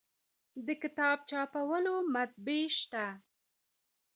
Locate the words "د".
0.65-0.67